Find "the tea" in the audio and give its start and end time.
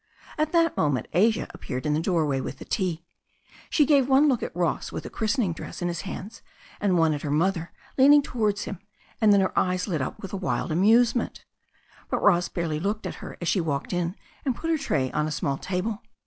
2.57-3.05